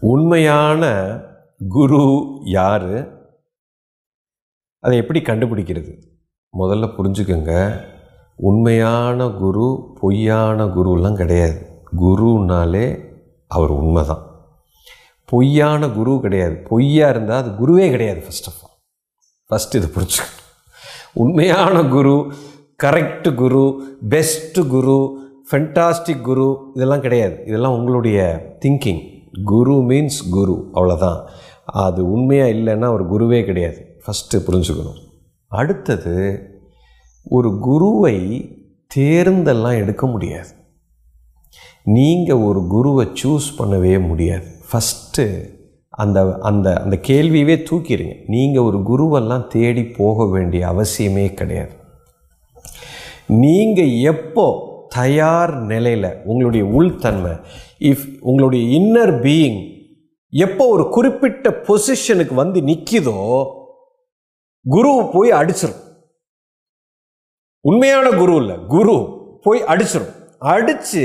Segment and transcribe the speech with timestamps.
[0.00, 0.84] உண்மையான
[1.68, 3.08] குரு யார்?
[4.78, 6.02] அதை எப்படி கண்டுபிடிக்கிறது?
[6.58, 7.80] முதல்ல புரிஞ்சுக்கோங்க.
[8.36, 11.82] உண்மையான குரு பொய்யான குருலாம் கிடையாது.
[11.96, 12.98] குருனாலே
[13.46, 14.24] அவர் உண்மை தான்
[15.24, 16.56] பொய்யான குரு கிடையாது.
[16.68, 18.70] பொய்யாக இருந்தால் அது குருவே கிடையாது ஃபர்ஸ்ட் ஆஃப்
[19.48, 20.38] ஆல் ஃபஸ்ட் இதை புரிஞ்சுக்கணும்.
[21.12, 22.32] உண்மையான குரு
[22.82, 25.18] கரெக்ட் குரு பெஸ்ட்டு குரு
[25.50, 27.44] ஃபென்டாஸ்டிக் குரு இதெல்லாம் கிடையாது.
[27.46, 31.26] இதெல்லாம் உங்களுடைய திங்கிங் குரு மீன்ஸ் குரு அவ்வளோதான்
[31.64, 34.00] அது உண்மையாக இல்லைன்னா ஒரு குருவே கிடையாது.
[34.06, 35.00] ஃபஸ்ட்டு புரிஞ்சுக்கணும்.
[35.46, 36.40] அடுத்தது
[37.24, 38.16] ஒரு குருவை
[38.94, 40.48] தேர்ந்தெல்லாம் எடுக்க முடியாது.
[41.84, 44.46] நீங்கள் ஒரு குருவை சூஸ் பண்ணவே முடியாது.
[44.72, 48.14] ஃபஸ்ட்டு அந்த அந்த அந்த கேள்வியவே தூக்கிடுங்க.
[48.26, 51.72] நீங்கள் ஒரு குருவெல்லாம் தேடி போக வேண்டிய அவசியமே கிடையாது.
[53.26, 57.32] நீங்கள் எப்போ தயார் நிலையில் உங்களுடைய உள்தன்மை.
[57.90, 59.60] இஃப் உங்களுடைய இன்னர் பீயிங்
[60.32, 63.16] எப்போ ஒரு குறிப்பிட்ட பொசிஷனுக்கு வந்து நிற்கிதோ
[64.66, 65.80] குரு போய் அடிச்சிடும்
[67.64, 68.96] உண்மையான குரு இல்லை குரு
[69.44, 71.04] போய் அடிச்சிடும் அடித்து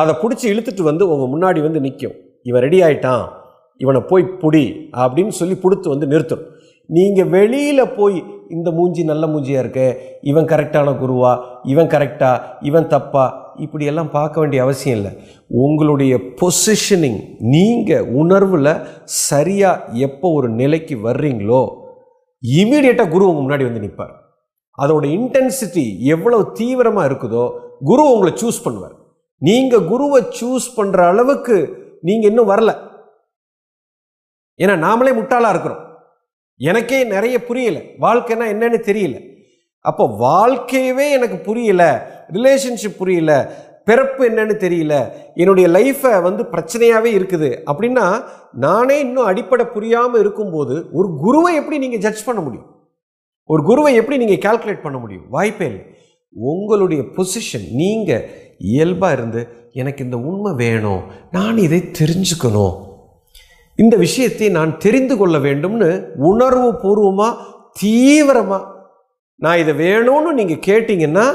[0.00, 3.24] அதை பிடிச்சி இழுத்துட்டு வந்து உங்கள் முன்னாடி வந்து நிற்கும் இவன் ரெடி ஆயிட்டான்.
[3.80, 4.64] இவனை போய் புடி
[5.02, 6.44] அப்படின்னு சொல்லி பிடித்து வந்து நிறுத்தும்.
[6.96, 8.18] நீங்கள் வெளியில் போய்
[8.56, 9.86] இந்த மூஞ்சி நல்ல மூஞ்சியாக இருக்கு
[10.30, 11.32] இவன் கரெக்டான குருவா
[11.72, 12.30] இவன் கரெக்டா
[12.68, 13.24] இவன் தப்பா
[13.64, 15.12] இப்படியெல்லாம் பார்க்க வேண்டிய அவசியம் இல்லை.
[15.64, 17.18] உங்களுடைய பொசிஷனிங்
[17.54, 18.72] நீங்கள் உணர்வில்
[19.26, 21.62] சரியாக எப்போ ஒரு நிலைக்கு வர்றீங்களோ
[22.42, 24.14] இமீடியட்டாக குரு உங்கள் முன்னாடி வந்து நிற்பார்
[24.78, 27.44] அதோட இன்டென்சிட்டி எவ்வளோ தீவிரமாக இருக்குதோ
[27.90, 28.96] குரு உங்களை சூஸ் பண்ணுவார்.
[29.42, 31.56] நீங்கள் குருவை சூஸ் பண்ணுற அளவுக்கு
[32.08, 32.70] நீங்கள் இன்னும் வரல.
[34.60, 35.82] ஏன்னா நாமளே முட்டாளாக இருக்கிறோம்.
[36.58, 37.78] எனக்கே நிறைய புரியல.
[37.78, 39.26] வாழ்க்கைன்னா என்னன்னு தெரியல.
[39.80, 42.10] அப்போ வாழ்க்கையவே எனக்கு புரியல.
[42.32, 43.56] ரிலேஷன்ஷிப் புரியல.
[43.84, 45.08] பிறப்பு என்னன்னு தெரியல.
[45.34, 47.60] என்னுடைய லைஃப்பை வந்து பிரச்சனையாகவே இருக்குது.
[47.66, 52.66] அப்படின்னா நானே இன்னும் அடிப்படை புரியாமல் இருக்கும்போது ஒரு குருவை எப்படி நீங்கள் ஜட்ஜ் பண்ண முடியும்?
[53.44, 55.28] ஒரு குருவை எப்படி நீங்கள் கால்குலேட் பண்ண முடியும்?
[55.28, 55.80] வாய்ப்பே இல்லை.
[56.30, 61.02] உங்களுடைய பொசிஷன் நீங்கள் இயல்பாக இருந்து எனக்கு இந்த உண்மை வேணும்.
[61.30, 62.87] நான் இதை தெரிஞ்சுக்கணும்.
[63.78, 65.90] இந்த விஷயத்தை நான் தெரிந்து கொள்ள வேண்டும்னு
[66.30, 67.44] உணர்வு பூர்வமாக
[67.80, 68.64] தீவிரமாக
[69.40, 71.26] நான் இதை வேணும்னு நீங்கள் கேட்டிங்கன்னா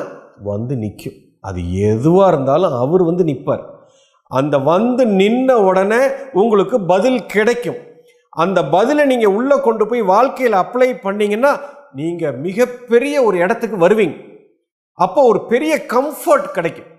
[0.49, 1.59] வந்து நிற்கும் அது
[1.89, 3.63] எதுவாக இருந்தாலும் அவர் வந்து நிற்பார்
[4.31, 6.01] அந்த வந்து நின்ன உடனே
[6.41, 7.79] உங்களுக்கு பதில் கிடைக்கும்.
[8.43, 11.51] அந்த பதிலை நீங்கள் உள்ளே கொண்டு போய் வாழ்க்கையில் அப்ளை பண்ணிங்கன்னா
[11.99, 14.17] நீங்கள் மிகப்பெரிய ஒரு இடத்துக்கு வருவீங்க.
[14.97, 16.89] அப்போ ஒரு பெரிய கம்ஃபர்ட் கிடைக்கும்.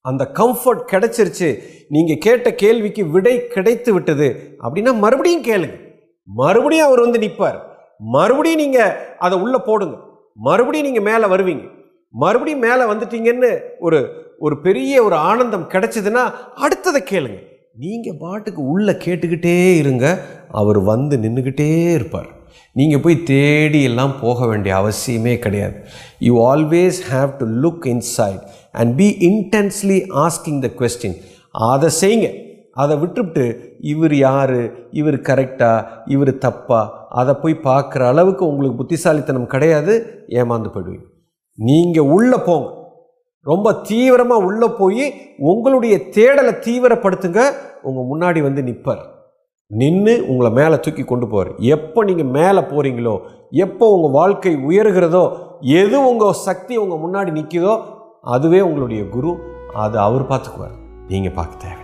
[0.00, 1.48] அந்த கம்ஃபர்ட் கிடைச்சிருச்சு.
[1.88, 4.56] நீங்கள் கேட்ட கேள்விக்கு விடை கிடைத்து விட்டது.
[4.62, 5.76] அப்படின்னா மறுபடியும் கேளுங்க.
[6.24, 7.58] மறுபடியும் அவர் வந்து நிற்பார்
[7.98, 9.96] மறுபடியும் நீங்கள் அதை உள்ளே போடுங்க.
[10.34, 11.66] மறுபடியும் நீங்கள் மேலே வருவீங்க.
[12.10, 16.22] மறுபடியும் மேலே வந்துட்டீங்கன்னு ஒரு ஒரு பெரிய ஒரு ஆனந்தம் கிடைச்சதுன்னா
[16.64, 17.38] அடுத்ததை கேளுங்க.
[17.76, 20.18] நீங்கள் பாட்டுக்கு உள்ளே கேட்டுக்கிட்டே இருங்க.
[20.50, 22.28] அவர் வந்து நின்றுக்கிட்டே இருப்பார்.
[22.72, 25.74] நீங்கள் போய் தேடி எல்லாம் போக வேண்டிய அவசியமே கிடையாது.
[26.18, 28.42] You always have to look inside
[28.80, 31.16] and be intensely asking the question
[31.70, 32.28] அதை செய்யுங்க
[32.82, 33.44] அதை விட்டுவிட்டு
[33.92, 34.58] இவர் யார்
[35.00, 35.70] இவர் கரெக்டா
[36.14, 36.80] இவர் தப்பா
[37.20, 39.94] அதை போய் பார்க்குற அளவுக்கு உங்களுக்கு புத்திசாலித்தனம் கிடையாது
[40.40, 41.06] ஏமாந்து போயிடுவீங்க.
[41.58, 42.68] நீங்கள் உள்ளே போங்க.
[43.46, 45.04] ரொம்ப தீவிரமாக உள்ளே போய்
[45.50, 47.42] உங்களுடைய தேடலை தீவிரப்படுத்துங்க.
[47.88, 49.02] உங்கள் முன்னாடி வந்து நிற்பார்
[49.70, 51.50] நின்று உங்களை மேலே தூக்கி கொண்டு போவார்.
[51.74, 53.14] எப்போ நீங்கள் மேலே போகிறீங்களோ
[53.64, 55.24] எப்போ உங்கள் வாழ்க்கை உயர்கிறதோ
[55.80, 57.74] எது உங்கள் சக்தி உங்கள் முன்னாடி நிற்குதோ
[58.34, 59.30] அதுவே உங்களுடைய குரு
[59.84, 60.76] அது அவர் பார்த்துக்குவார்.
[61.08, 61.77] நீங்கள் பார்க்க தேவை